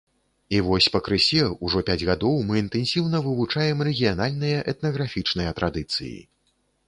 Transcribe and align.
І 0.57 0.59
вось 0.67 0.85
пакрысе, 0.93 1.41
ўжо 1.67 1.81
пяць 1.89 2.05
гадоў, 2.11 2.39
мы 2.47 2.53
інтэнсіўна 2.63 3.21
вывучаем 3.27 3.85
рэгіянальныя 3.89 4.65
этнафанічныя 4.75 5.51
традыцыі. 5.61 6.17